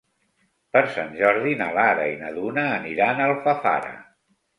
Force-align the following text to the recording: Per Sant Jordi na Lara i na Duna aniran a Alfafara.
Per 0.77 0.81
Sant 0.93 1.11
Jordi 1.19 1.53
na 1.59 1.67
Lara 1.75 2.07
i 2.13 2.15
na 2.21 2.31
Duna 2.37 2.63
aniran 2.79 3.21
a 3.21 3.29
Alfafara. 3.33 3.93